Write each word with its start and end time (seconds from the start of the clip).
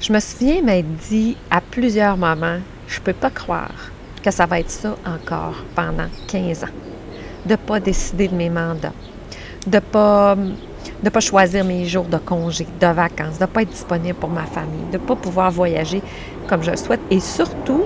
Je 0.00 0.14
me 0.14 0.18
souviens 0.18 0.62
m'être 0.62 0.88
dit 1.10 1.36
à 1.50 1.60
plusieurs 1.60 2.16
moments, 2.16 2.56
je 2.88 2.98
peux 3.00 3.12
pas 3.12 3.28
croire 3.28 3.90
que 4.22 4.30
ça 4.30 4.46
va 4.46 4.58
être 4.58 4.70
ça 4.70 4.96
encore 5.04 5.62
pendant 5.74 6.06
15 6.26 6.64
ans. 6.64 6.68
De 7.44 7.50
ne 7.50 7.56
pas 7.56 7.80
décider 7.80 8.28
de 8.28 8.34
mes 8.34 8.48
mandats, 8.48 8.94
de 9.66 9.76
ne 9.76 9.80
pas, 9.80 10.36
de 11.02 11.10
pas 11.10 11.20
choisir 11.20 11.66
mes 11.66 11.84
jours 11.84 12.06
de 12.06 12.16
congé, 12.16 12.66
de 12.80 12.86
vacances, 12.86 13.36
de 13.36 13.42
ne 13.42 13.46
pas 13.46 13.60
être 13.60 13.72
disponible 13.72 14.14
pour 14.14 14.30
ma 14.30 14.46
famille, 14.46 14.86
de 14.90 14.96
ne 14.96 15.02
pas 15.02 15.16
pouvoir 15.16 15.50
voyager 15.50 16.00
comme 16.48 16.62
je 16.62 16.70
le 16.70 16.78
souhaite 16.78 17.02
et 17.10 17.20
surtout 17.20 17.84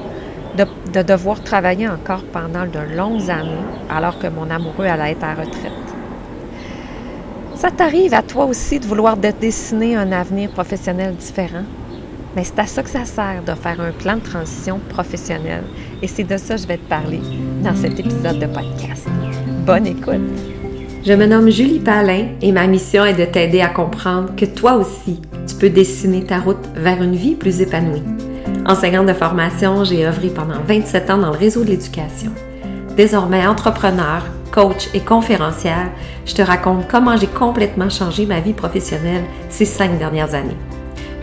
de, 0.56 0.66
de, 0.92 1.02
devoir 1.02 1.42
travailler 1.42 1.88
encore 1.88 2.22
pendant 2.32 2.64
de 2.64 2.96
longues 2.96 3.28
années 3.28 3.66
alors 3.90 4.20
que 4.20 4.28
mon 4.28 4.48
amoureux 4.50 4.86
allait 4.86 5.12
être 5.12 5.24
à 5.24 5.34
retraite. 5.34 5.72
Ça 7.56 7.72
t'arrive 7.72 8.14
à 8.14 8.22
toi 8.22 8.44
aussi 8.44 8.78
de 8.78 8.86
vouloir 8.86 9.16
dessiner 9.16 9.96
un 9.96 10.12
avenir 10.12 10.50
professionnel 10.50 11.16
différent? 11.16 11.64
Mais 12.36 12.44
c'est 12.44 12.58
à 12.58 12.66
ça 12.66 12.82
que 12.82 12.90
ça 12.90 13.04
sert 13.04 13.42
de 13.46 13.54
faire 13.54 13.80
un 13.80 13.92
plan 13.92 14.16
de 14.16 14.22
transition 14.22 14.80
professionnel. 14.88 15.62
Et 16.02 16.08
c'est 16.08 16.24
de 16.24 16.36
ça 16.36 16.56
que 16.56 16.62
je 16.62 16.66
vais 16.66 16.78
te 16.78 16.88
parler 16.88 17.20
dans 17.62 17.76
cet 17.76 17.98
épisode 18.00 18.38
de 18.38 18.46
podcast. 18.46 19.06
Bonne 19.64 19.86
écoute! 19.86 20.20
Je 21.06 21.12
me 21.12 21.26
nomme 21.26 21.50
Julie 21.50 21.80
Palin 21.80 22.28
et 22.40 22.50
ma 22.50 22.66
mission 22.66 23.04
est 23.04 23.14
de 23.14 23.26
t'aider 23.26 23.60
à 23.60 23.68
comprendre 23.68 24.34
que 24.36 24.46
toi 24.46 24.74
aussi, 24.74 25.20
tu 25.46 25.54
peux 25.56 25.68
dessiner 25.68 26.24
ta 26.24 26.38
route 26.38 26.66
vers 26.74 27.02
une 27.02 27.14
vie 27.14 27.34
plus 27.34 27.60
épanouie. 27.60 28.02
Enseignante 28.66 29.06
de 29.06 29.12
formation, 29.12 29.84
j'ai 29.84 30.06
œuvré 30.06 30.28
pendant 30.28 30.60
27 30.66 31.10
ans 31.10 31.18
dans 31.18 31.30
le 31.30 31.36
réseau 31.36 31.62
de 31.62 31.70
l'éducation. 31.70 32.32
Désormais 32.96 33.46
entrepreneur, 33.46 34.24
coach 34.50 34.88
et 34.94 35.00
conférencière, 35.00 35.90
je 36.24 36.34
te 36.34 36.42
raconte 36.42 36.88
comment 36.88 37.16
j'ai 37.16 37.26
complètement 37.26 37.90
changé 37.90 38.24
ma 38.24 38.40
vie 38.40 38.54
professionnelle 38.54 39.24
ces 39.50 39.66
cinq 39.66 39.98
dernières 39.98 40.34
années. 40.34 40.56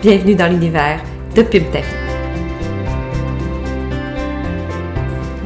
Bienvenue 0.02 0.34
dans 0.34 0.48
l'univers 0.48 1.00
de 1.36 1.44
Pim 1.44 1.62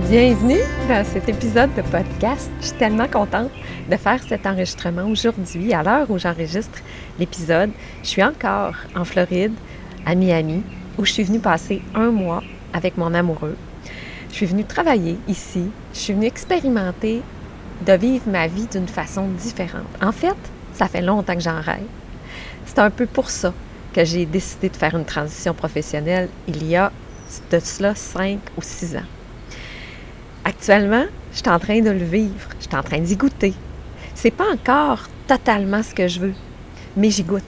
Bienvenue 0.09 0.61
dans 0.87 1.03
cet 1.03 1.27
épisode 1.27 1.75
de 1.75 1.81
podcast. 1.81 2.49
Je 2.61 2.67
suis 2.67 2.77
tellement 2.77 3.09
contente 3.09 3.51
de 3.91 3.97
faire 3.97 4.23
cet 4.23 4.45
enregistrement 4.45 5.09
aujourd'hui, 5.09 5.73
à 5.73 5.83
l'heure 5.83 6.09
où 6.09 6.17
j'enregistre 6.17 6.79
l'épisode. 7.19 7.71
Je 8.01 8.07
suis 8.07 8.23
encore 8.23 8.75
en 8.95 9.03
Floride, 9.03 9.51
à 10.05 10.15
Miami, 10.15 10.63
où 10.97 11.03
je 11.03 11.11
suis 11.11 11.23
venue 11.23 11.39
passer 11.39 11.81
un 11.93 12.11
mois 12.11 12.41
avec 12.71 12.95
mon 12.95 13.13
amoureux. 13.13 13.57
Je 14.29 14.35
suis 14.35 14.45
venue 14.45 14.63
travailler 14.63 15.17
ici. 15.27 15.65
Je 15.93 15.99
suis 15.99 16.13
venue 16.13 16.27
expérimenter 16.27 17.21
de 17.85 17.91
vivre 17.91 18.29
ma 18.29 18.47
vie 18.47 18.67
d'une 18.67 18.87
façon 18.87 19.27
différente. 19.37 19.83
En 20.01 20.13
fait, 20.13 20.37
ça 20.71 20.87
fait 20.87 21.01
longtemps 21.01 21.35
que 21.35 21.41
j'en 21.41 21.59
rêve. 21.59 21.83
C'est 22.65 22.79
un 22.79 22.89
peu 22.89 23.05
pour 23.05 23.29
ça 23.29 23.53
que 23.95 24.03
j'ai 24.03 24.25
décidé 24.25 24.67
de 24.67 24.75
faire 24.75 24.93
une 24.93 25.05
transition 25.05 25.53
professionnelle 25.53 26.27
il 26.49 26.67
y 26.67 26.75
a 26.75 26.91
de 27.49 27.59
cela 27.59 27.95
cinq 27.95 28.39
ou 28.57 28.61
six 28.61 28.93
ans. 28.97 29.07
Actuellement, 30.43 31.05
je 31.31 31.37
suis 31.37 31.49
en 31.49 31.59
train 31.59 31.79
de 31.79 31.91
le 31.91 32.03
vivre, 32.03 32.49
je 32.59 32.67
suis 32.67 32.75
en 32.75 32.83
train 32.83 32.99
d'y 32.99 33.15
goûter. 33.15 33.53
C'est 34.13 34.31
pas 34.31 34.51
encore 34.51 35.07
totalement 35.27 35.81
ce 35.81 35.95
que 35.95 36.09
je 36.09 36.19
veux, 36.19 36.33
mais 36.97 37.09
j'y 37.09 37.23
goûte. 37.23 37.43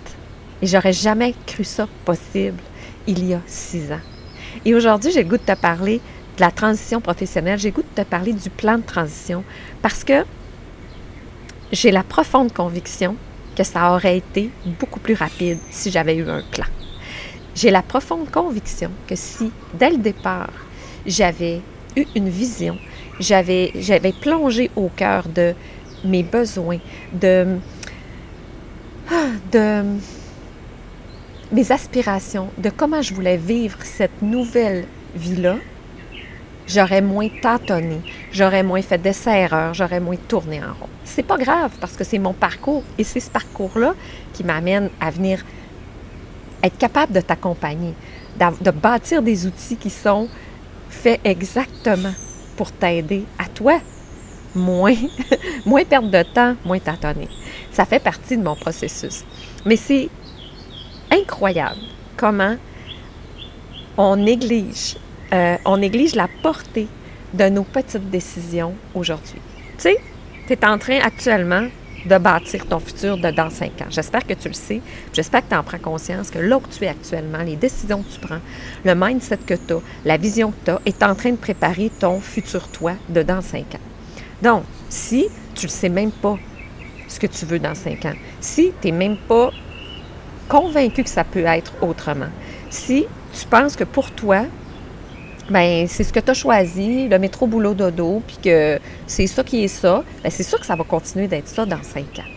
Et 0.61 0.67
j'aurais 0.67 0.93
jamais 0.93 1.35
cru 1.45 1.65
ça 1.65 1.85
possible 2.05 2.63
il 3.07 3.27
y 3.27 3.33
a 3.33 3.41
six 3.45 3.91
ans. 3.91 3.99
Et 4.63 4.73
aujourd'hui, 4.73 5.11
j'ai 5.11 5.23
le 5.23 5.29
goût 5.29 5.37
de 5.37 5.53
te 5.53 5.59
parler 5.59 5.99
de 6.37 6.41
la 6.41 6.51
transition 6.51 7.01
professionnelle, 7.01 7.59
j'ai 7.59 7.71
le 7.71 7.75
goût 7.75 7.83
de 7.83 8.03
te 8.03 8.07
parler 8.07 8.31
du 8.31 8.49
plan 8.49 8.77
de 8.77 8.83
transition 8.83 9.43
parce 9.81 10.05
que 10.05 10.23
j'ai 11.73 11.91
la 11.91 12.03
profonde 12.03 12.53
conviction 12.53 13.17
que 13.57 13.63
ça 13.63 13.91
aurait 13.91 14.17
été 14.17 14.51
beaucoup 14.79 14.99
plus 14.99 15.15
rapide 15.15 15.57
si 15.71 15.89
j'avais 15.89 16.15
eu 16.15 16.29
un 16.29 16.43
plan. 16.51 16.65
J'ai 17.55 17.71
la 17.71 17.81
profonde 17.81 18.29
conviction 18.29 18.91
que 19.07 19.15
si, 19.15 19.51
dès 19.73 19.89
le 19.89 19.97
départ, 19.97 20.51
j'avais 21.07 21.61
eu 21.95 22.05
une 22.15 22.29
vision, 22.29 22.77
j'avais, 23.19 23.73
plongé 24.21 24.69
au 24.75 24.89
cœur 24.89 25.27
de 25.27 25.55
mes 26.05 26.21
besoins, 26.21 26.77
de, 27.11 27.57
de 29.51 29.83
mes 31.51 31.71
aspirations, 31.71 32.49
de 32.59 32.69
comment 32.69 33.01
je 33.01 33.15
voulais 33.15 33.37
vivre 33.37 33.79
cette 33.81 34.21
nouvelle 34.21 34.85
vie-là, 35.15 35.55
j'aurais 36.67 37.01
moins 37.01 37.29
tâtonné, 37.41 38.01
j'aurais 38.31 38.63
moins 38.63 38.81
fait 38.81 38.97
d'essais-erreurs, 38.97 39.73
j'aurais 39.73 39.99
moins 39.99 40.17
tourné 40.27 40.59
en 40.59 40.73
rond. 40.73 40.89
C'est 41.05 41.23
pas 41.23 41.37
grave 41.37 41.71
parce 41.79 41.93
que 41.93 42.03
c'est 42.03 42.19
mon 42.19 42.33
parcours 42.33 42.83
et 42.97 43.03
c'est 43.03 43.19
ce 43.19 43.29
parcours-là 43.29 43.93
qui 44.33 44.43
m'amène 44.43 44.89
à 44.99 45.09
venir 45.09 45.43
être 46.61 46.77
capable 46.77 47.13
de 47.13 47.21
t'accompagner, 47.21 47.93
de 48.39 48.71
bâtir 48.71 49.21
des 49.21 49.45
outils 49.45 49.77
qui 49.77 49.89
sont 49.89 50.27
faits 50.89 51.21
exactement 51.23 52.13
pour 52.55 52.71
t'aider 52.71 53.23
à 53.39 53.45
toi 53.45 53.79
moins, 54.55 54.95
moins 55.65 55.85
perdre 55.85 56.09
de 56.09 56.23
temps, 56.23 56.55
moins 56.65 56.79
tâtonner. 56.79 57.29
Ça 57.71 57.85
fait 57.85 57.99
partie 57.99 58.37
de 58.37 58.43
mon 58.43 58.55
processus. 58.55 59.23
Mais 59.65 59.75
c'est 59.75 60.09
incroyable 61.11 61.79
comment 62.17 62.55
on 63.97 64.15
néglige 64.15 64.97
euh, 65.33 65.57
on 65.65 65.77
néglige 65.77 66.15
la 66.15 66.27
portée 66.41 66.87
de 67.33 67.49
nos 67.49 67.63
petites 67.63 68.09
décisions 68.09 68.73
aujourd'hui. 68.93 69.41
Tu 69.77 69.83
sais, 69.83 69.97
tu 70.47 70.53
es 70.53 70.65
en 70.65 70.77
train 70.77 70.99
actuellement 70.99 71.67
de 72.05 72.17
bâtir 72.17 72.65
ton 72.67 72.79
futur 72.79 73.17
de 73.17 73.31
dans 73.31 73.49
cinq 73.49 73.81
ans. 73.81 73.87
J'espère 73.89 74.25
que 74.25 74.33
tu 74.33 74.47
le 74.47 74.53
sais. 74.53 74.81
J'espère 75.13 75.43
que 75.43 75.49
tu 75.49 75.55
en 75.55 75.63
prends 75.63 75.77
conscience 75.77 76.29
que 76.29 76.39
là 76.39 76.57
où 76.57 76.61
tu 76.69 76.85
es 76.85 76.87
actuellement, 76.87 77.39
les 77.43 77.55
décisions 77.55 78.01
que 78.01 78.13
tu 78.13 78.19
prends, 78.19 78.39
le 78.85 78.95
mindset 78.95 79.39
que 79.45 79.55
tu 79.55 79.73
as, 79.73 79.81
la 80.05 80.17
vision 80.17 80.51
que 80.51 80.65
tu 80.65 80.71
as, 80.71 80.81
est 80.85 81.03
en 81.03 81.15
train 81.15 81.31
de 81.31 81.37
préparer 81.37 81.91
ton 81.99 82.19
futur 82.21 82.67
toi 82.69 82.93
de 83.09 83.23
dans 83.23 83.41
cinq 83.41 83.75
ans. 83.75 83.85
Donc, 84.41 84.63
si 84.89 85.27
tu 85.55 85.65
ne 85.65 85.71
sais 85.71 85.89
même 85.89 86.11
pas 86.11 86.37
ce 87.07 87.19
que 87.19 87.27
tu 87.27 87.45
veux 87.45 87.59
dans 87.59 87.75
cinq 87.75 88.05
ans, 88.05 88.15
si 88.39 88.71
tu 88.81 88.87
n'es 88.87 88.93
même 88.93 89.17
pas 89.17 89.51
convaincu 90.47 91.03
que 91.03 91.09
ça 91.09 91.23
peut 91.23 91.45
être 91.45 91.73
autrement, 91.81 92.29
si 92.69 93.05
tu 93.33 93.45
penses 93.47 93.75
que 93.75 93.83
pour 93.83 94.11
toi, 94.11 94.45
ben 95.49 95.87
c'est 95.87 96.03
ce 96.03 96.11
que 96.11 96.19
tu 96.19 96.31
as 96.31 96.33
choisi, 96.33 97.07
le 97.07 97.19
métro 97.19 97.47
boulot 97.47 97.73
dodo, 97.73 98.21
puis 98.25 98.37
que 98.43 98.79
c'est 99.05 99.27
ça 99.27 99.43
qui 99.43 99.63
est 99.63 99.67
ça, 99.67 100.03
bien, 100.21 100.29
c'est 100.29 100.43
sûr 100.43 100.59
que 100.59 100.65
ça 100.65 100.75
va 100.75 100.83
continuer 100.83 101.27
d'être 101.27 101.47
ça 101.47 101.65
dans 101.65 101.81
cinq 101.83 102.19
ans. 102.19 102.29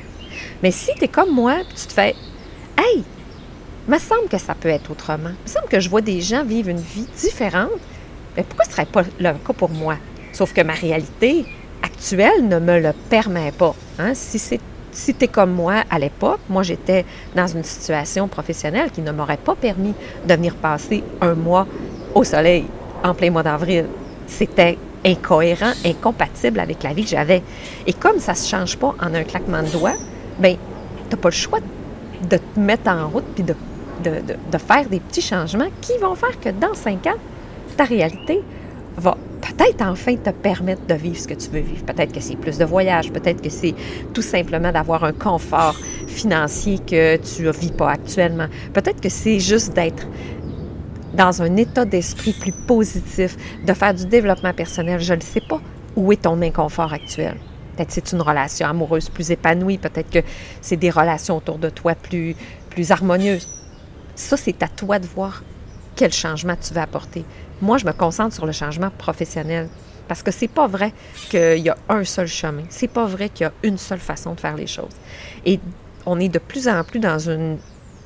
Mais 0.63 0.71
si 0.71 0.91
tu 0.97 1.05
es 1.05 1.09
comme 1.09 1.33
moi, 1.35 1.57
puis 1.67 1.77
tu 1.77 1.87
te 1.87 1.93
fais 1.93 2.15
Hey, 2.79 3.05
il 3.89 3.93
me 3.93 3.99
semble 3.99 4.29
que 4.29 4.39
ça 4.39 4.55
peut 4.55 4.69
être 4.69 4.91
autrement. 4.91 5.31
Il 5.31 5.45
me 5.45 5.49
semble 5.49 5.69
que 5.69 5.81
je 5.81 5.91
vois 5.91 6.01
des 6.01 6.21
gens 6.21 6.45
vivre 6.45 6.69
une 6.69 6.81
vie 6.81 7.07
différente. 7.19 7.71
Mais 8.37 8.43
pourquoi 8.43 8.65
ce 8.65 8.71
ne 8.71 8.75
serait 8.75 8.87
pas 8.87 9.03
le 9.19 9.33
cas 9.33 9.53
pour 9.53 9.71
moi? 9.71 9.97
Sauf 10.33 10.53
que 10.53 10.61
ma 10.63 10.73
réalité 10.73 11.45
actuelle 11.83 12.47
ne 12.49 12.59
me 12.59 12.81
le 12.81 12.93
permet 13.11 13.53
pas. 13.53 13.75
Hein? 13.99 14.13
Si 14.15 14.39
c'est 14.39 14.61
si 14.93 15.15
tu 15.15 15.25
es 15.25 15.29
comme 15.29 15.53
moi 15.53 15.85
à 15.89 15.99
l'époque, 15.99 16.41
moi 16.49 16.63
j'étais 16.63 17.05
dans 17.37 17.47
une 17.47 17.63
situation 17.63 18.27
professionnelle 18.27 18.91
qui 18.91 19.03
ne 19.03 19.13
m'aurait 19.13 19.37
pas 19.37 19.55
permis 19.55 19.95
de 20.27 20.35
venir 20.35 20.55
passer 20.57 21.05
un 21.21 21.35
mois 21.35 21.67
au 22.15 22.25
soleil 22.25 22.65
en 23.03 23.15
plein 23.15 23.31
mois 23.31 23.43
d'avril. 23.43 23.87
C'était 24.27 24.79
incohérent, 25.05 25.73
incompatible 25.85 26.61
avec 26.61 26.83
la 26.83 26.93
vie 26.93 27.05
que 27.05 27.11
j'avais. 27.11 27.43
Et 27.87 27.93
comme 27.93 28.19
ça 28.19 28.33
ne 28.33 28.37
se 28.37 28.49
change 28.49 28.77
pas 28.77 28.95
en 29.01 29.15
un 29.15 29.25
claquement 29.25 29.63
de 29.63 29.69
doigts, 29.69 29.97
bien, 30.39 30.57
tu 31.09 31.17
n'as 31.17 31.21
pas 31.21 31.29
le 31.29 31.35
choix 31.35 31.59
de 32.29 32.37
te 32.37 32.61
mettre 32.61 32.91
en 32.91 33.09
route 33.09 33.25
puis 33.35 33.45
de, 33.45 33.55
de, 34.03 34.59
faire 34.59 34.89
des 34.89 35.01
petits 35.01 35.23
changements 35.23 35.69
qui 35.81 35.97
vont 35.99 36.15
faire 36.15 36.39
que 36.41 36.51
dans 36.51 36.75
cinq 36.75 37.07
ans, 37.07 37.19
ta 37.77 37.85
réalité 37.85 38.43
va 38.97 39.17
peut-être 39.41 39.83
enfin 39.83 40.17
te 40.17 40.31
permettre 40.31 40.87
de 40.87 40.95
vivre 40.95 41.17
ce 41.17 41.29
que 41.29 41.35
tu 41.35 41.49
veux 41.51 41.61
vivre. 41.61 41.85
Peut-être 41.85 42.13
que 42.13 42.21
c'est 42.21 42.37
plus 42.37 42.59
de 42.59 42.65
voyages, 42.65 43.11
peut-être 43.11 43.41
que 43.41 43.49
c'est 43.49 43.75
tout 44.13 44.23
simplement 44.23 44.73
d'avoir 44.73 45.05
un 45.05 45.13
confort 45.13 45.77
financier 46.07 46.79
que 46.79 47.17
tu 47.17 47.43
ne 47.43 47.53
vis 47.53 47.73
pas 47.73 47.91
actuellement. 47.91 48.47
Peut-être 48.73 49.01
que 49.01 49.09
c'est 49.09 49.41
juste 49.41 49.75
d'être 49.75 50.07
dans 51.15 51.43
un 51.43 51.57
état 51.57 51.85
d'esprit 51.85 52.33
plus 52.33 52.53
positif, 52.53 53.37
de 53.65 53.73
faire 53.73 53.95
du 53.95 54.07
développement 54.07 54.53
personnel. 54.53 55.01
Je 55.01 55.15
ne 55.15 55.21
sais 55.21 55.41
pas 55.41 55.61
où 55.97 56.13
est 56.13 56.23
ton 56.23 56.41
inconfort 56.43 56.93
actuel. 56.93 57.37
Peut-être 57.77 57.91
c'est 57.91 58.13
une 58.13 58.23
relation 58.23 58.67
amoureuse 58.69 59.09
plus 59.09 59.31
épanouie, 59.31 59.79
peut-être 59.79 60.11
que 60.11 60.21
c'est 60.61 60.77
des 60.77 60.91
relations 60.91 61.37
autour 61.37 61.59
de 61.59 61.71
toi 61.71 61.95
plus, 61.95 62.37
plus 62.69 62.91
harmonieuses. 62.91 63.49
Ça, 64.15 64.37
c'est 64.37 64.63
à 64.63 64.69
toi 64.69 64.99
de 64.99 65.07
voir 65.07 65.43
quel 65.97 66.13
changement 66.13 66.55
tu 66.61 66.75
veux 66.75 66.81
apporter. 66.81 67.25
Moi, 67.63 67.79
je 67.79 67.87
me 67.87 67.93
concentre 67.93 68.35
sur 68.35 68.47
le 68.47 68.53
changement 68.53 68.91
professionnel 68.91 69.69
parce 70.09 70.23
que 70.23 70.31
c'est 70.31 70.49
pas 70.49 70.67
vrai 70.67 70.93
qu'il 71.31 71.59
y 71.59 71.69
a 71.69 71.77
un 71.89 72.05
seul 72.05 72.27
chemin. 72.27 72.65
C'est 72.69 72.89
pas 72.89 73.07
vrai 73.07 73.29
qu'il 73.29 73.45
y 73.45 73.47
a 73.47 73.53
une 73.63 73.79
seule 73.79 74.01
façon 74.01 74.35
de 74.35 74.41
faire 74.41 74.57
les 74.57 74.67
choses. 74.67 74.95
Et 75.47 75.61
on 76.07 76.19
est 76.19 76.29
de 76.29 76.39
plus 76.39 76.69
en 76.69 76.83
plus 76.85 76.99
dans 76.99 77.19
une, 77.19 77.59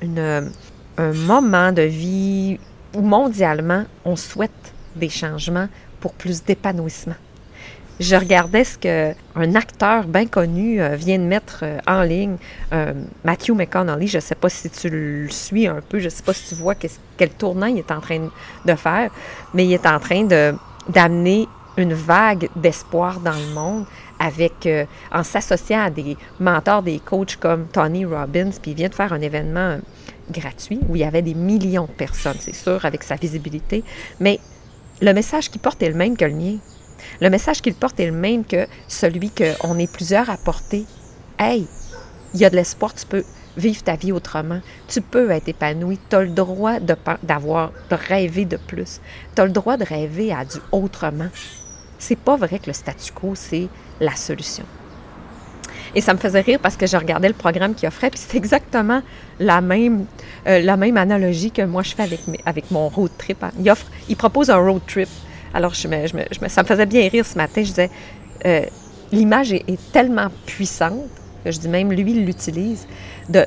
une 0.03 0.51
un 0.97 1.13
moment 1.13 1.73
de 1.73 1.83
vie 1.83 2.59
mondialement, 3.03 3.85
on 4.05 4.17
souhaite 4.17 4.73
des 4.97 5.09
changements 5.09 5.69
pour 6.01 6.13
plus 6.13 6.45
d'épanouissement. 6.45 7.15
je 8.01 8.17
regardais 8.17 8.65
ce 8.65 8.77
qu'un 8.77 9.55
acteur 9.55 10.05
bien 10.05 10.27
connu 10.27 10.81
euh, 10.81 10.97
vient 10.97 11.19
de 11.19 11.25
mettre 11.25 11.61
euh, 11.63 11.79
en 11.87 12.03
ligne, 12.03 12.37
euh, 12.73 12.93
Matthew 13.25 13.51
McConnelly. 13.51 14.09
Je 14.09 14.19
ne 14.19 14.21
sais 14.23 14.35
pas 14.35 14.49
si 14.49 14.69
tu 14.69 14.89
le 14.91 15.29
suis 15.31 15.67
un 15.67 15.81
peu, 15.81 15.99
je 15.99 16.07
ne 16.07 16.11
sais 16.11 16.23
pas 16.23 16.33
si 16.33 16.49
tu 16.49 16.55
vois 16.57 16.75
quel 16.75 17.31
tournant 17.31 17.67
il 17.67 17.79
est 17.79 17.91
en 17.91 18.01
train 18.01 18.29
de 18.65 18.75
faire, 18.75 19.11
mais 19.55 19.65
il 19.65 19.73
est 19.73 19.87
en 19.87 19.99
train 20.01 20.25
d'amener 20.89 21.49
une 21.77 21.95
vague 21.95 22.49
d'espoir 22.57 23.21
dans 23.21 23.33
le 23.33 23.55
monde 23.55 23.87
avec, 24.25 24.69
en 25.13 25.23
s'associant 25.23 25.85
à 25.85 25.91
des 25.91 26.17
mentors, 26.41 26.83
des 26.83 26.99
coachs 26.99 27.37
comme 27.37 27.67
Tony 27.67 28.05
Robbins, 28.05 28.51
puis 28.61 28.73
il 28.73 28.75
vient 28.75 28.89
de 28.89 28.95
faire 28.95 29.13
un 29.13 29.21
événement 29.21 29.79
gratuit 30.31 30.81
où 30.89 30.97
il 30.97 31.01
y 31.01 31.05
avait 31.05 31.23
des 31.23 31.35
millions 31.35 31.87
de 31.87 31.93
personnes, 31.93 32.37
c'est 32.41 32.55
sûr, 32.55 32.85
avec 32.85 33.03
sa 33.03 33.17
visibilité, 33.17 33.85
mais 34.21 34.41
le 35.03 35.13
message 35.13 35.51
qu'il 35.51 35.61
porte 35.61 35.83
est 35.83 35.89
le 35.89 35.95
même 35.95 36.17
que 36.17 36.25
le 36.25 36.35
mien. 36.35 36.57
Le 37.21 37.29
message 37.29 37.61
qu'il 37.61 37.75
porte 37.75 37.99
est 38.01 38.07
le 38.07 38.13
même 38.13 38.45
que 38.45 38.67
celui 38.89 39.31
qu'on 39.31 39.79
est 39.79 39.93
plusieurs 39.93 40.31
à 40.31 40.37
porter. 40.37 40.85
Hey, 41.39 41.67
il 42.33 42.41
y 42.41 42.45
a 42.45 42.51
de 42.51 42.57
l'espoir, 42.57 42.95
tu 42.95 43.05
peux 43.07 43.25
vivre 43.57 43.83
ta 43.83 43.97
vie 43.97 44.13
autrement. 44.13 44.61
Tu 44.89 45.01
peux 45.01 45.31
être 45.31 45.49
épanoui. 45.49 45.99
Tu 46.09 46.17
as 46.17 46.23
le 46.23 46.31
droit 46.31 46.81
d'avoir, 46.81 47.73
de, 47.91 47.97
rêver 47.97 48.45
de 48.45 48.57
plus. 48.57 49.01
Tu 49.35 49.43
as 49.43 49.47
le 49.47 49.53
droit 49.53 49.77
de 49.77 49.85
rêver 49.85 50.33
à 50.33 50.45
du 50.45 50.59
autrement. 50.73 51.29
C'est 51.99 52.19
pas 52.19 52.37
vrai 52.37 52.59
que 52.59 52.67
le 52.67 52.73
statu 52.73 53.13
quo, 53.13 53.35
c'est 53.35 53.69
la 54.01 54.15
solution. 54.17 54.65
Et 55.95 56.01
ça 56.01 56.13
me 56.13 56.19
faisait 56.19 56.41
rire 56.41 56.59
parce 56.61 56.77
que 56.77 56.87
je 56.87 56.97
regardais 56.97 57.29
le 57.29 57.35
programme 57.35 57.75
qu'il 57.75 57.87
offrait, 57.87 58.11
puis 58.11 58.21
c'est 58.21 58.37
exactement 58.37 59.01
la 59.39 59.61
même, 59.61 60.07
euh, 60.49 60.61
la 60.61 60.77
même 60.77 60.97
analogie 60.97 61.53
que 61.53 61.63
moi 61.63 61.83
je 61.83 61.95
fais 61.95 62.03
avec, 62.03 62.21
avec 62.45 62.71
mon 62.73 62.89
road 62.89 63.13
trip. 63.17 63.45
Il, 63.61 63.71
offre, 63.71 63.87
il 64.09 64.17
propose 64.17 64.51
un 64.51 64.57
road 64.57 64.83
trip 64.87 65.09
alors, 65.55 65.73
je 65.73 65.87
ça 66.49 66.63
me 66.63 66.67
faisait 66.67 66.87
bien 66.87 67.09
rire 67.09 67.25
ce 67.25 67.39
matin. 67.39 67.63
Je 67.63 67.69
disais, 67.69 67.91
euh, 68.45 68.63
l'image 69.13 69.53
est, 69.53 69.93
tellement 69.93 70.27
puissante, 70.45 71.09
que 71.45 71.53
je 71.53 71.61
dis 71.61 71.69
même, 71.69 71.93
lui, 71.93 72.11
il 72.11 72.27
l'utilise, 72.27 72.89
de, 73.29 73.47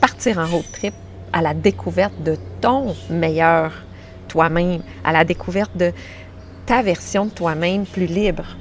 partir 0.00 0.38
en 0.38 0.46
road 0.46 0.64
trip 0.72 0.94
à 1.32 1.42
la 1.42 1.52
découverte 1.52 2.14
de 2.22 2.36
ton 2.60 2.94
meilleur 3.10 3.72
toi-même, 4.28 4.80
à 5.04 5.12
la 5.12 5.24
découverte 5.24 5.76
de 5.76 5.92
ta 6.66 6.82
version 6.82 7.26
de 7.26 7.30
toi-même 7.30 7.86
plus 7.86 8.06
libre. 8.06 8.56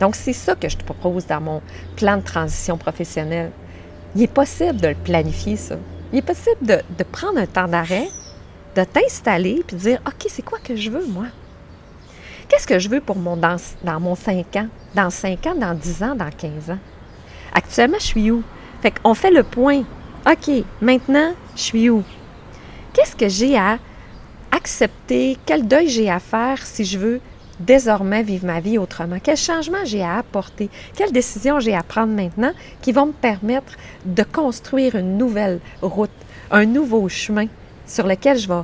Donc, 0.00 0.14
c'est 0.14 0.32
ça 0.32 0.54
que 0.54 0.68
je 0.68 0.76
te 0.76 0.84
propose 0.84 1.26
dans 1.26 1.40
mon 1.40 1.62
plan 1.96 2.18
de 2.18 2.22
transition 2.22 2.76
professionnelle. 2.76 3.50
Il 4.14 4.22
est 4.22 4.32
possible 4.32 4.80
de 4.80 4.88
le 4.88 4.94
planifier, 4.94 5.56
ça. 5.56 5.76
Il 6.12 6.18
est 6.18 6.22
possible 6.22 6.56
de, 6.60 7.04
prendre 7.04 7.38
un 7.38 7.46
temps 7.46 7.68
d'arrêt, 7.68 8.08
de 8.74 8.84
t'installer, 8.84 9.62
puis 9.66 9.76
de 9.76 9.82
dire, 9.82 10.00
OK, 10.06 10.26
c'est 10.28 10.44
quoi 10.44 10.58
que 10.62 10.76
je 10.76 10.90
veux, 10.90 11.06
moi? 11.06 11.26
Qu'est-ce 12.48 12.66
que 12.66 12.78
je 12.78 12.88
veux 12.88 13.00
pour 13.00 13.16
mon 13.16 13.36
dans, 13.36 13.56
dans 13.82 13.98
mon 13.98 14.14
5 14.14 14.56
ans, 14.56 14.68
dans 14.94 15.10
5 15.10 15.46
ans, 15.46 15.54
dans 15.56 15.74
10 15.74 16.02
ans, 16.02 16.14
dans 16.14 16.30
15 16.30 16.70
ans? 16.70 16.78
Actuellement, 17.52 17.98
je 17.98 18.06
suis 18.06 18.30
où? 18.30 18.42
Fait 18.82 18.92
qu'on 18.92 19.14
fait 19.14 19.30
le 19.30 19.42
point. 19.42 19.82
OK, 20.30 20.64
maintenant, 20.80 21.32
je 21.56 21.62
suis 21.62 21.90
où? 21.90 22.04
Qu'est-ce 22.92 23.16
que 23.16 23.28
j'ai 23.28 23.56
à 23.56 23.78
accepter? 24.52 25.38
Quel 25.44 25.66
deuil 25.66 25.88
j'ai 25.88 26.08
à 26.08 26.20
faire 26.20 26.64
si 26.64 26.84
je 26.84 26.98
veux 26.98 27.20
désormais 27.60 28.22
vivre 28.22 28.46
ma 28.46 28.60
vie 28.60 28.78
autrement? 28.78 29.18
Quel 29.22 29.36
changement 29.36 29.84
j'ai 29.84 30.02
à 30.02 30.18
apporter? 30.18 30.68
Quelles 30.96 31.12
décisions 31.12 31.60
j'ai 31.60 31.74
à 31.74 31.82
prendre 31.82 32.12
maintenant 32.12 32.52
qui 32.82 32.92
vont 32.92 33.06
me 33.06 33.12
permettre 33.12 33.72
de 34.04 34.22
construire 34.22 34.94
une 34.96 35.16
nouvelle 35.16 35.60
route, 35.82 36.10
un 36.50 36.66
nouveau 36.66 37.08
chemin 37.08 37.46
sur 37.86 38.06
lequel 38.06 38.38
je 38.38 38.48
vais 38.48 38.62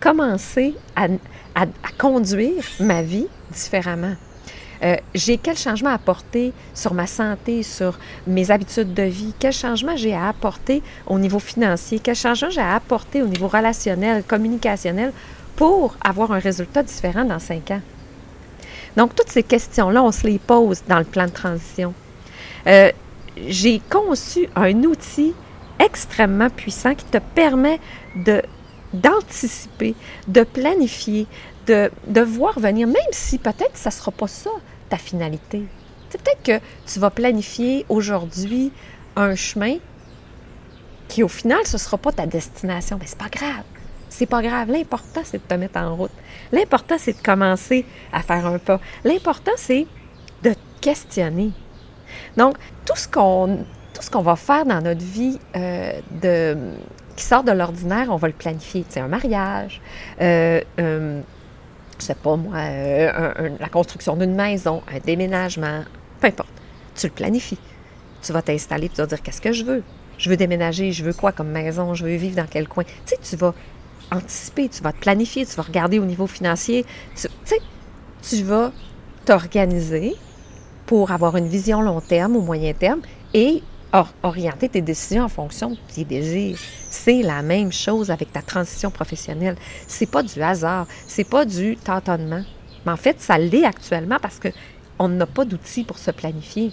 commencer 0.00 0.74
à, 0.96 1.06
à, 1.54 1.66
conduire 1.98 2.64
ma 2.80 3.02
vie 3.02 3.26
différemment? 3.50 4.14
Euh, 4.82 4.96
j'ai 5.14 5.36
quel 5.36 5.58
changement 5.58 5.90
à 5.90 5.94
apporter 5.94 6.54
sur 6.72 6.94
ma 6.94 7.06
santé, 7.06 7.62
sur 7.62 7.98
mes 8.26 8.50
habitudes 8.50 8.94
de 8.94 9.02
vie, 9.02 9.34
quel 9.38 9.52
changement 9.52 9.94
j'ai 9.94 10.14
à 10.14 10.28
apporter 10.28 10.82
au 11.06 11.18
niveau 11.18 11.38
financier, 11.38 12.00
quel 12.02 12.14
changement 12.14 12.48
j'ai 12.48 12.62
à 12.62 12.76
apporter 12.76 13.22
au 13.22 13.26
niveau 13.26 13.46
relationnel, 13.46 14.24
communicationnel 14.26 15.12
pour 15.54 15.96
avoir 16.02 16.32
un 16.32 16.38
résultat 16.38 16.82
différent 16.82 17.26
dans 17.26 17.38
cinq 17.38 17.72
ans? 17.72 17.82
Donc, 18.96 19.14
toutes 19.14 19.28
ces 19.28 19.42
questions-là, 19.42 20.02
on 20.02 20.12
se 20.12 20.26
les 20.26 20.38
pose 20.38 20.82
dans 20.88 20.98
le 20.98 21.04
plan 21.04 21.26
de 21.26 21.30
transition. 21.30 21.94
Euh, 22.66 22.90
j'ai 23.46 23.80
conçu 23.88 24.48
un 24.56 24.74
outil 24.84 25.34
extrêmement 25.78 26.50
puissant 26.50 26.94
qui 26.94 27.04
te 27.06 27.18
permet 27.18 27.80
d'anticiper, 28.92 29.94
de 30.28 30.42
planifier, 30.42 31.26
de, 31.66 32.20
voir 32.20 32.58
venir, 32.58 32.86
même 32.86 32.96
si 33.12 33.38
peut-être 33.38 33.76
ça 33.76 33.90
ne 33.90 33.94
sera 33.94 34.10
pas 34.10 34.26
ça, 34.26 34.50
ta 34.88 34.96
finalité. 34.96 35.62
Peut-être 36.10 36.42
que 36.42 36.64
tu 36.86 36.98
vas 36.98 37.10
planifier 37.10 37.86
aujourd'hui 37.88 38.72
un 39.14 39.36
chemin 39.36 39.76
qui, 41.08 41.22
au 41.22 41.28
final, 41.28 41.60
ce 41.64 41.74
ne 41.74 41.78
sera 41.78 41.96
pas 41.98 42.12
ta 42.12 42.26
destination. 42.26 42.98
Mais 43.00 43.06
c'est 43.06 43.18
pas 43.18 43.28
grave. 43.28 43.64
C'est 44.10 44.26
pas 44.26 44.42
grave. 44.42 44.70
L'important, 44.70 45.22
c'est 45.24 45.38
de 45.38 45.42
te 45.48 45.54
mettre 45.54 45.78
en 45.78 45.94
route. 45.96 46.10
L'important, 46.52 46.96
c'est 46.98 47.16
de 47.16 47.22
commencer 47.22 47.86
à 48.12 48.20
faire 48.20 48.44
un 48.44 48.58
pas. 48.58 48.80
L'important, 49.04 49.52
c'est 49.56 49.86
de 50.42 50.52
te 50.52 50.58
questionner. 50.82 51.52
Donc, 52.36 52.56
tout 52.84 52.96
ce 52.96 53.08
qu'on 53.08 53.64
tout 53.94 54.02
ce 54.02 54.10
qu'on 54.10 54.22
va 54.22 54.36
faire 54.36 54.66
dans 54.66 54.80
notre 54.80 55.04
vie 55.04 55.38
euh, 55.56 55.92
de 56.22 56.56
qui 57.16 57.26
sort 57.26 57.44
de 57.44 57.52
l'ordinaire, 57.52 58.06
on 58.10 58.16
va 58.16 58.28
le 58.28 58.34
planifier. 58.34 58.84
C'est 58.88 59.00
un 59.00 59.08
mariage, 59.08 59.80
euh, 60.20 60.60
euh, 60.78 61.20
je 61.98 62.04
sais 62.04 62.14
pas 62.14 62.36
moi, 62.36 62.56
euh, 62.56 63.50
la 63.60 63.68
construction 63.68 64.16
d'une 64.16 64.34
maison, 64.34 64.82
un 64.92 64.98
déménagement, 65.00 65.82
peu 66.20 66.28
importe. 66.28 66.48
Tu 66.94 67.06
le 67.06 67.12
planifies. 67.12 67.58
Tu 68.22 68.32
vas 68.32 68.40
t'installer, 68.42 68.88
tu 68.88 68.96
vas 68.96 69.06
dire 69.06 69.22
qu'est-ce 69.22 69.40
que 69.40 69.52
je 69.52 69.64
veux? 69.64 69.82
Je 70.16 70.30
veux 70.30 70.36
déménager, 70.36 70.92
je 70.92 71.04
veux 71.04 71.12
quoi 71.12 71.32
comme 71.32 71.50
maison, 71.50 71.92
je 71.94 72.04
veux 72.04 72.16
vivre 72.16 72.36
dans 72.36 72.46
quel 72.48 72.68
coin? 72.68 72.84
Tu 72.84 72.90
sais, 73.04 73.18
tu 73.22 73.36
vas 73.36 73.54
anticiper, 74.10 74.68
tu 74.68 74.82
vas 74.82 74.92
te 74.92 75.00
planifier, 75.00 75.46
tu 75.46 75.54
vas 75.56 75.62
regarder 75.62 75.98
au 75.98 76.04
niveau 76.04 76.26
financier. 76.26 76.84
Tu 77.16 77.28
sais, 77.44 77.60
tu 78.22 78.42
vas 78.42 78.72
t'organiser 79.24 80.14
pour 80.86 81.10
avoir 81.10 81.36
une 81.36 81.48
vision 81.48 81.82
long 81.82 82.00
terme 82.00 82.36
ou 82.36 82.40
moyen 82.40 82.72
terme 82.72 83.00
et 83.34 83.62
Or, 83.92 84.14
orienter 84.22 84.68
tes 84.68 84.82
décisions 84.82 85.24
en 85.24 85.28
fonction 85.28 85.70
de 85.70 85.78
tes 85.92 86.04
désirs, 86.04 86.56
c'est 86.90 87.22
la 87.22 87.42
même 87.42 87.72
chose 87.72 88.12
avec 88.12 88.32
ta 88.32 88.40
transition 88.40 88.88
professionnelle. 88.92 89.56
C'est 89.88 90.08
pas 90.08 90.22
du 90.22 90.40
hasard, 90.40 90.86
c'est 91.08 91.28
pas 91.28 91.44
du 91.44 91.76
tâtonnement. 91.76 92.44
Mais 92.86 92.92
en 92.92 92.96
fait, 92.96 93.20
ça 93.20 93.36
l'est 93.36 93.64
actuellement 93.64 94.18
parce 94.22 94.38
qu'on 94.38 95.08
n'a 95.08 95.26
pas 95.26 95.44
d'outils 95.44 95.82
pour 95.82 95.98
se 95.98 96.12
planifier. 96.12 96.70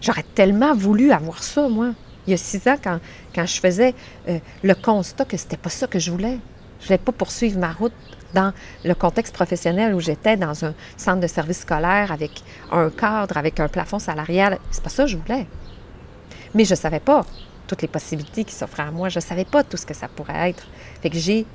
J'aurais 0.00 0.24
tellement 0.36 0.72
voulu 0.72 1.10
avoir 1.10 1.42
ça, 1.42 1.68
moi. 1.68 1.94
Il 2.30 2.34
y 2.34 2.34
a 2.34 2.36
six 2.36 2.68
ans, 2.68 2.76
quand, 2.80 3.00
je 3.44 3.58
faisais 3.58 3.92
euh, 4.28 4.38
le 4.62 4.74
constat 4.76 5.24
que 5.24 5.36
c'était 5.36 5.56
pas 5.56 5.68
ça 5.68 5.88
que 5.88 5.98
je 5.98 6.12
voulais. 6.12 6.38
Je 6.78 6.86
voulais 6.86 6.98
pas 6.98 7.10
poursuivre 7.10 7.58
ma 7.58 7.72
route 7.72 7.92
dans 8.34 8.52
le 8.84 8.94
contexte 8.94 9.34
professionnel 9.34 9.96
où 9.96 9.98
j'étais 9.98 10.36
dans 10.36 10.64
un 10.64 10.72
centre 10.96 11.18
de 11.18 11.26
service 11.26 11.62
scolaire 11.62 12.12
avec 12.12 12.30
un 12.70 12.88
cadre, 12.90 13.36
avec 13.36 13.58
un 13.58 13.66
plafond 13.66 13.98
salarial. 13.98 14.60
C'est 14.70 14.80
pas 14.80 14.90
ça 14.90 15.02
que 15.02 15.10
je 15.10 15.16
voulais. 15.16 15.44
Mais 16.54 16.64
je 16.64 16.76
savais 16.76 17.00
pas 17.00 17.26
toutes 17.66 17.82
les 17.82 17.88
possibilités 17.88 18.44
qui 18.44 18.54
s'offraient 18.54 18.84
à 18.84 18.92
moi. 18.92 19.08
Je 19.08 19.18
ne 19.18 19.24
savais 19.24 19.44
pas 19.44 19.64
tout 19.64 19.76
ce 19.76 19.84
que 19.84 19.94
ça 19.94 20.06
pourrait 20.06 20.50
être. 20.50 20.68
Fait 21.02 21.10
que 21.10 21.18
j'ai 21.18 21.46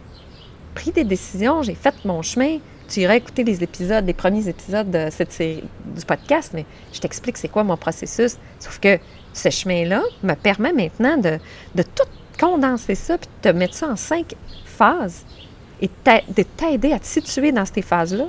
pris 0.74 0.92
des 0.92 1.06
décisions, 1.06 1.64
j'ai 1.64 1.76
fait 1.76 1.96
mon 2.04 2.22
chemin. 2.22 2.58
Tu 2.90 3.00
irais 3.00 3.16
écouter 3.16 3.46
les 3.46 3.64
épisodes, 3.64 4.06
les 4.06 4.14
premiers 4.14 4.50
épisodes 4.50 4.92
de 4.92 5.08
cette 5.10 5.32
série, 5.32 5.64
du 5.86 6.04
podcast, 6.04 6.52
mais 6.54 6.66
je 6.92 7.00
t'explique 7.00 7.38
c'est 7.38 7.48
quoi 7.48 7.64
mon 7.64 7.78
processus. 7.78 8.36
Sauf 8.60 8.78
que 8.80 9.00
ce 9.36 9.50
chemin-là 9.50 10.02
me 10.24 10.34
permet 10.34 10.74
maintenant 10.74 11.18
de, 11.18 11.40
de 11.76 11.84
tout 11.84 12.08
condenser 12.40 12.96
ça 12.96 13.18
puis 13.18 13.30
de 13.44 13.50
te 13.50 13.56
mettre 13.56 13.76
ça 13.76 13.88
en 13.88 13.96
cinq 13.96 14.34
phases 14.66 15.26
et 15.82 15.90
de 16.08 16.44
t'aider 16.44 16.94
à 16.94 17.00
te 17.00 17.06
situer 17.06 17.52
dans 17.52 17.66
ces 17.66 17.82
phases-là, 17.82 18.26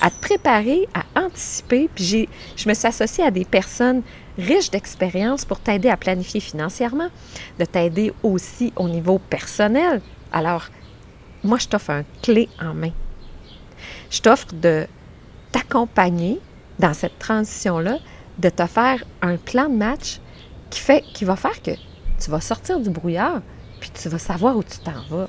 à 0.00 0.10
te 0.10 0.20
préparer, 0.20 0.88
à 0.94 1.20
anticiper. 1.20 1.88
Puis 1.94 2.28
je 2.56 2.68
me 2.68 2.74
suis 2.74 2.88
associée 2.88 3.24
à 3.24 3.30
des 3.30 3.44
personnes 3.44 4.02
riche 4.36 4.70
d'expérience 4.70 5.44
pour 5.44 5.60
t'aider 5.60 5.90
à 5.90 5.96
planifier 5.96 6.40
financièrement, 6.40 7.08
de 7.58 7.64
t'aider 7.64 8.12
aussi 8.22 8.72
au 8.76 8.88
niveau 8.88 9.18
personnel. 9.18 10.00
Alors, 10.32 10.66
moi, 11.42 11.58
je 11.58 11.68
t'offre 11.68 11.90
un 11.90 12.04
clé 12.22 12.48
en 12.60 12.74
main. 12.74 12.92
Je 14.10 14.20
t'offre 14.20 14.52
de 14.52 14.86
t'accompagner 15.52 16.40
dans 16.78 16.94
cette 16.94 17.18
transition-là, 17.18 17.98
de 18.38 18.48
te 18.48 18.66
faire 18.66 19.04
un 19.22 19.36
plan 19.36 19.68
de 19.68 19.76
match 19.76 20.20
qui, 20.70 20.80
fait, 20.80 21.02
qui 21.14 21.24
va 21.24 21.36
faire 21.36 21.62
que 21.62 21.72
tu 22.18 22.30
vas 22.30 22.40
sortir 22.40 22.80
du 22.80 22.90
brouillard, 22.90 23.40
puis 23.80 23.90
tu 23.90 24.08
vas 24.08 24.18
savoir 24.18 24.56
où 24.56 24.62
tu 24.62 24.78
t'en 24.78 25.00
vas. 25.08 25.28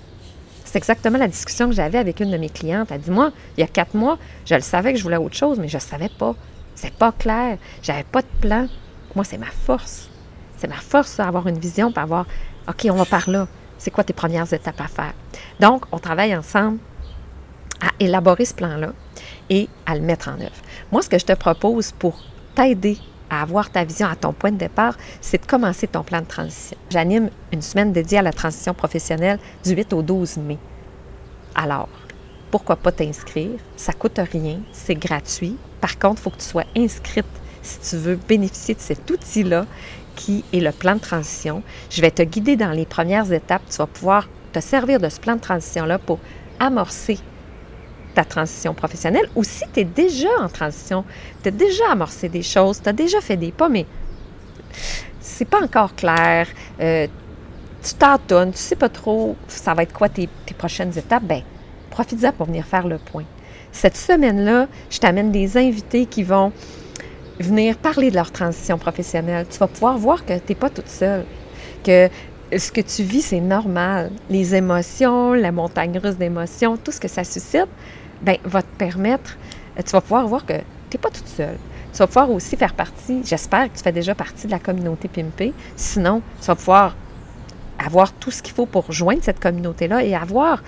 C'est 0.65 0.77
exactement 0.77 1.17
la 1.17 1.27
discussion 1.27 1.67
que 1.67 1.75
j'avais 1.75 1.97
avec 1.97 2.19
une 2.19 2.31
de 2.31 2.37
mes 2.37 2.49
clientes. 2.49 2.89
Elle 2.91 3.01
dit 3.01 3.11
Moi, 3.11 3.31
il 3.57 3.61
y 3.61 3.63
a 3.63 3.67
quatre 3.67 3.95
mois, 3.95 4.19
je 4.45 4.55
le 4.55 4.61
savais 4.61 4.93
que 4.93 4.99
je 4.99 5.03
voulais 5.03 5.17
autre 5.17 5.35
chose, 5.35 5.59
mais 5.59 5.67
je 5.67 5.77
ne 5.77 5.81
savais 5.81 6.09
pas. 6.09 6.35
C'est 6.75 6.93
pas 6.93 7.11
clair. 7.11 7.57
J'avais 7.81 8.03
pas 8.03 8.21
de 8.21 8.27
plan. 8.39 8.67
Moi, 9.15 9.25
c'est 9.25 9.37
ma 9.37 9.47
force. 9.47 10.09
C'est 10.57 10.67
ma 10.67 10.75
force 10.75 11.17
d'avoir 11.17 11.47
une 11.47 11.57
vision, 11.57 11.91
pour 11.91 12.03
avoir, 12.03 12.25
OK, 12.67 12.87
on 12.89 12.95
va 12.95 13.05
par 13.05 13.29
là. 13.29 13.47
C'est 13.77 13.91
quoi 13.91 14.03
tes 14.03 14.13
premières 14.13 14.53
étapes 14.53 14.79
à 14.79 14.87
faire? 14.87 15.13
Donc, 15.59 15.85
on 15.91 15.97
travaille 15.97 16.35
ensemble 16.35 16.77
à 17.81 17.87
élaborer 17.99 18.45
ce 18.45 18.53
plan-là 18.53 18.93
et 19.49 19.69
à 19.85 19.95
le 19.95 20.01
mettre 20.01 20.27
en 20.27 20.39
œuvre. 20.39 20.61
Moi, 20.91 21.01
ce 21.01 21.09
que 21.09 21.17
je 21.17 21.25
te 21.25 21.33
propose 21.33 21.93
pour 21.93 22.21
t'aider 22.55 22.97
à 23.29 23.41
avoir 23.41 23.69
ta 23.69 23.83
vision 23.83 24.07
à 24.07 24.15
ton 24.15 24.33
point 24.33 24.51
de 24.51 24.57
départ, 24.57 24.97
c'est 25.21 25.41
de 25.41 25.47
commencer 25.47 25.87
ton 25.87 26.03
plan 26.03 26.21
de 26.21 26.25
transition. 26.25 26.77
J'anime 26.89 27.29
une 27.51 27.61
semaine 27.61 27.93
dédiée 27.93 28.19
à 28.19 28.23
la 28.23 28.33
transition 28.33 28.73
professionnelle 28.73 29.39
du 29.63 29.71
8 29.71 29.93
au 29.93 30.01
12 30.01 30.37
mai. 30.37 30.57
Alors, 31.55 31.89
pourquoi 32.51 32.75
pas 32.75 32.91
t'inscrire? 32.91 33.59
Ça 33.75 33.93
coûte 33.93 34.19
rien, 34.31 34.59
c'est 34.71 34.95
gratuit. 34.95 35.57
Par 35.81 35.99
contre, 35.99 36.21
il 36.21 36.23
faut 36.23 36.29
que 36.31 36.37
tu 36.37 36.45
sois 36.45 36.65
inscrite 36.75 37.25
si 37.61 37.79
tu 37.79 37.97
veux 37.97 38.15
bénéficier 38.15 38.75
de 38.75 38.79
cet 38.79 39.09
outil-là 39.09 39.65
qui 40.15 40.43
est 40.51 40.59
le 40.59 40.71
plan 40.71 40.95
de 40.95 40.99
transition. 40.99 41.63
Je 41.89 42.01
vais 42.01 42.11
te 42.11 42.23
guider 42.23 42.55
dans 42.55 42.71
les 42.71 42.85
premières 42.85 43.31
étapes. 43.31 43.61
Tu 43.69 43.77
vas 43.77 43.87
pouvoir 43.87 44.27
te 44.51 44.59
servir 44.59 44.99
de 44.99 45.09
ce 45.09 45.19
plan 45.19 45.35
de 45.35 45.41
transition-là 45.41 45.99
pour 45.99 46.19
amorcer 46.59 47.19
ta 48.13 48.23
transition 48.23 48.73
professionnelle 48.73 49.29
ou 49.35 49.43
si 49.43 49.63
tu 49.73 49.81
es 49.81 49.83
déjà 49.83 50.29
en 50.39 50.49
transition, 50.49 51.03
tu 51.43 51.49
as 51.49 51.51
déjà 51.51 51.91
amorcé 51.91 52.29
des 52.29 52.41
choses, 52.41 52.81
tu 52.81 52.89
as 52.89 52.93
déjà 52.93 53.21
fait 53.21 53.37
des 53.37 53.51
pas, 53.51 53.69
mais 53.69 53.85
c'est 55.19 55.45
pas 55.45 55.61
encore 55.63 55.95
clair, 55.95 56.47
euh, 56.79 57.07
tu 57.83 57.93
t'entonnes, 57.93 58.51
tu 58.51 58.57
sais 58.57 58.75
pas 58.75 58.89
trop 58.89 59.35
ça 59.47 59.73
va 59.73 59.83
être 59.83 59.93
quoi 59.93 60.09
tes, 60.09 60.29
prochaines 60.57 60.97
étapes, 60.97 61.23
ben 61.23 61.41
profite-en 61.89 62.31
pour 62.33 62.47
venir 62.47 62.65
faire 62.65 62.87
le 62.87 62.97
point. 62.97 63.25
Cette 63.71 63.97
semaine-là, 63.97 64.67
je 64.89 64.99
t'amène 64.99 65.31
des 65.31 65.57
invités 65.57 66.05
qui 66.05 66.23
vont 66.23 66.51
venir 67.39 67.77
parler 67.77 68.09
de 68.09 68.15
leur 68.15 68.31
transition 68.31 68.77
professionnelle. 68.77 69.45
Tu 69.49 69.57
vas 69.59 69.67
pouvoir 69.67 69.97
voir 69.97 70.25
que 70.25 70.33
tu 70.33 70.43
n'es 70.49 70.55
pas 70.55 70.69
toute 70.69 70.89
seule, 70.89 71.23
que 71.83 72.09
ce 72.57 72.71
que 72.71 72.81
tu 72.81 73.03
vis, 73.03 73.21
c'est 73.21 73.39
normal. 73.39 74.11
Les 74.29 74.55
émotions, 74.55 75.33
la 75.33 75.51
montagne 75.51 75.97
russe 75.97 76.17
d'émotions, 76.17 76.77
tout 76.77 76.91
ce 76.91 76.99
que 76.99 77.07
ça 77.07 77.23
suscite, 77.23 77.67
ben, 78.21 78.37
va 78.43 78.61
te 78.61 78.75
permettre, 78.77 79.37
euh, 79.77 79.81
tu 79.83 79.91
vas 79.91 80.01
pouvoir 80.01 80.27
voir 80.27 80.45
que 80.45 80.53
tu 80.53 80.59
n'es 80.93 80.99
pas 80.99 81.09
toute 81.09 81.27
seule. 81.27 81.57
Tu 81.91 81.99
vas 81.99 82.07
pouvoir 82.07 82.31
aussi 82.31 82.55
faire 82.55 82.73
partie, 82.73 83.21
j'espère 83.23 83.71
que 83.71 83.77
tu 83.77 83.83
fais 83.83 83.91
déjà 83.91 84.15
partie 84.15 84.47
de 84.47 84.51
la 84.51 84.59
communauté 84.59 85.07
Pimpé. 85.07 85.53
Sinon, 85.75 86.21
tu 86.39 86.47
vas 86.47 86.55
pouvoir 86.55 86.95
avoir 87.83 88.13
tout 88.13 88.31
ce 88.31 88.41
qu'il 88.41 88.53
faut 88.53 88.65
pour 88.65 88.91
joindre 88.91 89.21
cette 89.23 89.39
communauté-là 89.39 90.03
et 90.03 90.15
avoir 90.15 90.61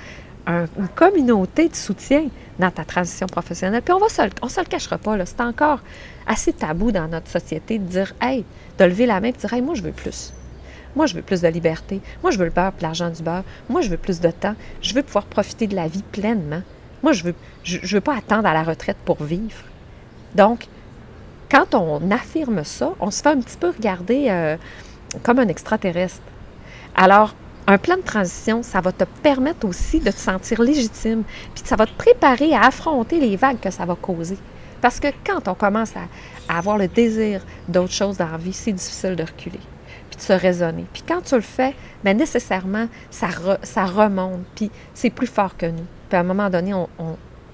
une 0.47 0.88
communauté 0.95 1.69
de 1.69 1.75
soutien 1.75 2.25
dans 2.57 2.71
ta 2.71 2.83
transition 2.83 3.27
professionnelle. 3.27 3.81
Puis 3.81 3.93
on 3.93 4.00
ne 4.00 4.29
on 4.41 4.50
se 4.50 4.59
le 4.59 4.65
cachera 4.65 4.97
pas. 4.97 5.15
C'est 5.25 5.41
encore 5.41 5.79
assez 6.25 6.53
tabou 6.53 6.91
dans 6.91 7.07
notre 7.07 7.29
société 7.29 7.77
de 7.77 7.83
dire, 7.83 8.13
hey, 8.21 8.43
de 8.79 8.85
lever 8.85 9.05
la 9.05 9.19
main 9.19 9.27
et 9.27 9.31
de 9.33 9.38
dire, 9.38 9.53
hey, 9.53 9.61
moi, 9.61 9.75
je 9.75 9.83
veux 9.83 9.91
plus. 9.91 10.33
Moi, 10.95 11.05
je 11.05 11.15
veux 11.15 11.21
plus 11.21 11.41
de 11.41 11.48
liberté. 11.48 12.01
Moi, 12.21 12.31
je 12.31 12.38
veux 12.38 12.45
le 12.45 12.51
beurre 12.51 12.74
et 12.79 12.81
l'argent 12.81 13.10
du 13.10 13.24
beurre. 13.24 13.43
Moi, 13.69 13.81
je 13.81 13.89
veux 13.89 13.98
plus 13.98 14.19
de 14.19 14.29
temps. 14.29 14.55
Je 14.81 14.93
veux 14.93 15.03
pouvoir 15.03 15.25
profiter 15.25 15.67
de 15.67 15.75
la 15.75 15.88
vie 15.88 16.03
pleinement. 16.03 16.62
Moi, 17.03 17.13
je 17.13 17.24
veux, 17.24 17.36
je, 17.63 17.95
veux 17.95 18.01
pas 18.01 18.15
attendre 18.15 18.48
à 18.48 18.53
la 18.53 18.63
retraite 18.63 18.98
pour 19.05 19.24
vivre. 19.24 19.63
Donc, 20.36 20.67
quand 21.50 21.75
on 21.75 22.12
affirme 22.12 22.63
ça, 22.63 22.93
on 23.00 23.12
se 23.12 23.21
fait 23.21 23.29
un 23.29 23.39
petit 23.39 23.57
peu 23.57 23.69
regarder 23.69 24.27
euh, 24.29 24.57
comme 25.24 25.39
un 25.39 25.48
extraterrestre. 25.48 26.21
Alors, 26.95 27.33
un 27.67 27.77
plan 27.77 27.98
de 27.98 28.01
transition, 28.01 28.63
ça 28.63 28.81
va 28.81 28.91
te 28.91 29.03
permettre 29.24 29.67
aussi 29.67 30.00
de 30.00 30.12
te 30.12 30.17
sentir 30.17 30.62
légitime, 30.62 31.24
puis 31.53 31.63
ça 31.65 31.75
va 31.75 31.86
te 31.86 31.93
préparer 31.93 32.53
à 32.53 32.63
affronter 32.63 33.19
les 33.19 33.36
vagues 33.36 33.60
que 33.60 33.71
ça 33.71 33.86
va 33.86 33.95
causer. 33.95 34.38
Parce 34.81 35.00
que 35.00 35.07
quand 35.25 35.48
on 35.48 35.53
commence 35.53 35.93
à, 35.95 36.57
avoir 36.57 36.77
le 36.77 36.88
désir 36.88 37.41
d'autres 37.69 37.93
choses 37.93 38.17
dans 38.17 38.29
la 38.29 38.38
vie, 38.38 38.51
c'est 38.51 38.74
difficile 38.74 39.15
de 39.15 39.24
reculer, 39.24 39.60
puis 40.12 40.18
de 40.18 40.22
se 40.22 40.34
raisonner. 40.34 40.86
Puis 40.94 41.03
quand 41.08 41.22
tu 41.22 41.34
le 41.36 41.41
fais, 41.41 41.74
bien 42.03 42.13
nécessairement, 42.13 42.88
ça, 43.10 43.30
ça 43.63 43.86
remonte, 43.86 44.41
puis 44.56 44.70
c'est 44.94 45.10
plus 45.10 45.27
fort 45.27 45.58
que 45.58 45.65
nous. 45.65 45.86
Puis 46.10 46.18
à 46.18 46.20
un 46.20 46.24
moment 46.24 46.50
donné, 46.50 46.74
on, 46.74 46.88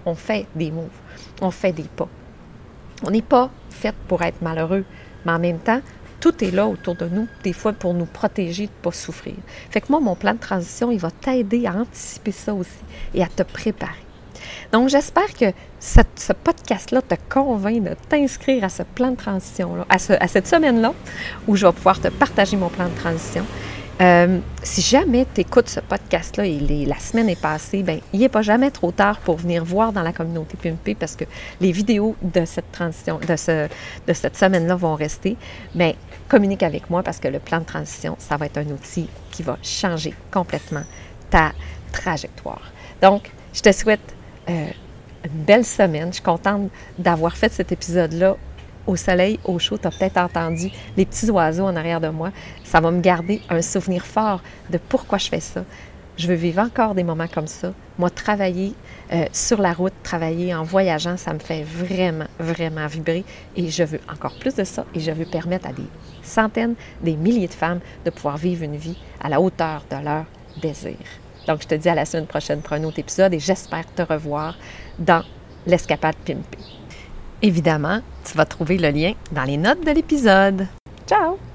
on 0.05 0.15
fait 0.15 0.47
des 0.55 0.71
moves, 0.71 0.89
on 1.41 1.51
fait 1.51 1.71
des 1.71 1.83
pas. 1.83 2.09
On 3.03 3.11
n'est 3.11 3.21
pas 3.21 3.51
fait 3.69 3.95
pour 4.07 4.23
être 4.23 4.41
malheureux, 4.41 4.83
mais 5.25 5.31
en 5.31 5.39
même 5.39 5.59
temps, 5.59 5.81
tout 6.19 6.43
est 6.43 6.51
là 6.51 6.67
autour 6.67 6.95
de 6.95 7.07
nous, 7.07 7.27
des 7.43 7.53
fois 7.53 7.73
pour 7.73 7.93
nous 7.93 8.05
protéger 8.05 8.65
de 8.65 8.71
ne 8.71 8.83
pas 8.83 8.91
souffrir. 8.91 9.35
Fait 9.69 9.81
que 9.81 9.87
moi, 9.89 9.99
mon 9.99 10.15
plan 10.15 10.33
de 10.33 10.39
transition, 10.39 10.91
il 10.91 10.99
va 10.99 11.11
t'aider 11.11 11.67
à 11.67 11.73
anticiper 11.73 12.31
ça 12.31 12.53
aussi 12.53 12.79
et 13.13 13.23
à 13.23 13.27
te 13.27 13.43
préparer. 13.43 14.06
Donc, 14.71 14.89
j'espère 14.89 15.33
que 15.33 15.53
ce 15.79 16.33
podcast-là 16.33 17.01
te 17.01 17.15
convainc 17.29 17.83
de 17.83 17.95
t'inscrire 18.09 18.63
à 18.63 18.69
ce 18.69 18.83
plan 18.83 19.11
de 19.11 19.17
transition-là, 19.17 19.85
à, 19.89 20.27
cette 20.27 20.47
semaine-là, 20.47 20.93
où 21.47 21.55
je 21.55 21.65
vais 21.65 21.73
pouvoir 21.73 21.99
te 21.99 22.07
partager 22.07 22.57
mon 22.57 22.69
plan 22.69 22.85
de 22.85 22.95
transition. 22.95 23.45
Euh, 23.99 24.39
si 24.61 24.81
jamais 24.81 25.25
tu 25.33 25.41
écoutes 25.41 25.69
ce 25.69 25.79
podcast-là 25.79 26.45
et 26.45 26.85
la 26.85 26.99
semaine 26.99 27.29
est 27.29 27.41
passée, 27.41 27.81
ben, 27.81 27.99
il 28.13 28.19
n'est 28.19 28.29
pas 28.29 28.43
jamais 28.43 28.69
trop 28.69 28.91
tard 28.91 29.17
pour 29.19 29.37
venir 29.37 29.65
voir 29.65 29.91
dans 29.91 30.03
la 30.03 30.13
communauté 30.13 30.55
PMP 30.55 30.93
parce 30.93 31.15
que 31.15 31.25
les 31.59 31.71
vidéos 31.71 32.15
de 32.21 32.45
cette 32.45 32.71
transition, 32.71 33.19
de 33.27 34.13
cette 34.13 34.37
semaine-là 34.37 34.75
vont 34.75 34.93
rester. 34.93 35.35
Mais 35.73 35.95
communique 36.29 36.61
avec 36.61 36.91
moi 36.91 37.01
parce 37.01 37.19
que 37.19 37.27
le 37.27 37.39
plan 37.39 37.59
de 37.59 37.65
transition, 37.65 38.15
ça 38.19 38.37
va 38.37 38.45
être 38.45 38.59
un 38.59 38.67
outil 38.67 39.09
qui 39.31 39.41
va 39.41 39.57
changer 39.63 40.13
complètement 40.31 40.83
ta 41.31 41.53
trajectoire. 41.91 42.71
Donc, 43.01 43.31
je 43.53 43.61
te 43.61 43.71
souhaite 43.71 44.15
euh, 44.49 44.67
une 45.25 45.43
belle 45.43 45.65
semaine. 45.65 46.07
Je 46.09 46.15
suis 46.15 46.23
contente 46.23 46.69
d'avoir 46.97 47.35
fait 47.35 47.51
cet 47.51 47.71
épisode-là 47.71 48.37
au 48.85 48.95
soleil, 48.95 49.39
au 49.43 49.59
chaud. 49.59 49.77
Tu 49.77 49.87
as 49.87 49.91
peut-être 49.91 50.17
entendu 50.17 50.69
les 50.95 51.05
petits 51.05 51.29
oiseaux 51.29 51.65
en 51.65 51.75
arrière 51.75 52.01
de 52.01 52.07
moi. 52.07 52.31
Ça 52.63 52.79
va 52.79 52.89
me 52.91 53.01
garder 53.01 53.41
un 53.49 53.61
souvenir 53.61 54.05
fort 54.05 54.41
de 54.69 54.77
pourquoi 54.77 55.17
je 55.17 55.27
fais 55.27 55.41
ça. 55.41 55.63
Je 56.17 56.27
veux 56.27 56.35
vivre 56.35 56.61
encore 56.63 56.95
des 56.95 57.03
moments 57.03 57.27
comme 57.27 57.45
ça. 57.45 57.73
Moi, 57.99 58.09
travailler 58.09 58.73
euh, 59.13 59.25
sur 59.31 59.61
la 59.61 59.71
route, 59.71 59.93
travailler 60.01 60.55
en 60.55 60.63
voyageant, 60.63 61.15
ça 61.15 61.31
me 61.31 61.39
fait 61.39 61.61
vraiment, 61.61 62.25
vraiment 62.39 62.87
vibrer. 62.87 63.23
Et 63.55 63.69
je 63.69 63.83
veux 63.83 63.99
encore 64.11 64.33
plus 64.39 64.55
de 64.55 64.63
ça. 64.63 64.85
Et 64.95 64.99
je 64.99 65.11
veux 65.11 65.25
permettre 65.25 65.67
à 65.67 65.73
des 65.73 65.85
centaines, 66.23 66.73
des 67.01 67.15
milliers 67.15 67.47
de 67.47 67.53
femmes 67.53 67.81
de 68.03 68.09
pouvoir 68.09 68.37
vivre 68.37 68.63
une 68.63 68.77
vie 68.77 68.97
à 69.21 69.29
la 69.29 69.39
hauteur 69.39 69.83
de 69.91 70.03
leur 70.03 70.25
désir. 70.59 70.97
Donc, 71.47 71.61
je 71.61 71.67
te 71.67 71.75
dis 71.75 71.89
à 71.89 71.95
la 71.95 72.05
semaine 72.05 72.27
prochaine 72.27 72.61
pour 72.61 72.73
un 72.73 72.83
autre 72.83 72.99
épisode 72.99 73.33
et 73.33 73.39
j'espère 73.39 73.85
te 73.93 74.01
revoir 74.01 74.55
dans 74.99 75.23
l'escapade 75.65 76.15
Pimpé. 76.25 76.57
Évidemment, 77.41 78.01
tu 78.25 78.37
vas 78.37 78.45
trouver 78.45 78.77
le 78.77 78.89
lien 78.89 79.13
dans 79.31 79.43
les 79.43 79.57
notes 79.57 79.85
de 79.85 79.91
l'épisode. 79.91 80.67
Ciao! 81.07 81.46